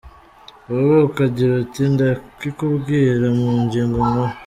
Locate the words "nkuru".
4.09-4.33